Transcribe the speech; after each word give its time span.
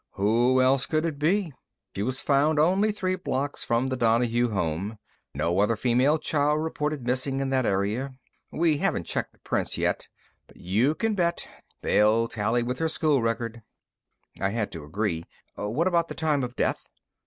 "Who 0.13 0.63
else 0.63 0.87
could 0.87 1.05
it 1.05 1.19
be? 1.19 1.53
She 1.95 2.01
was 2.01 2.21
found 2.21 2.57
only 2.57 2.91
three 2.91 3.13
blocks 3.15 3.63
from 3.63 3.85
the 3.85 3.95
Donahue 3.95 4.49
home. 4.49 4.97
No 5.35 5.59
other 5.59 5.75
female 5.75 6.17
child 6.17 6.59
reported 6.59 7.05
missing 7.05 7.39
in 7.39 7.51
that 7.51 7.67
area. 7.67 8.15
We 8.49 8.77
haven't 8.79 9.03
checked 9.03 9.33
the 9.33 9.37
prints 9.37 9.77
yet, 9.77 10.07
but 10.47 10.57
you 10.57 10.95
can 10.95 11.13
bet 11.13 11.47
they'll 11.83 12.27
tally 12.27 12.63
with 12.63 12.79
her 12.79 12.89
school 12.89 13.21
record." 13.21 13.61
I 14.39 14.49
had 14.49 14.71
to 14.71 14.83
agree. 14.83 15.23
"What 15.53 15.85
about 15.85 16.07
the 16.07 16.15
time 16.15 16.41
of 16.41 16.55
death?" 16.55 16.89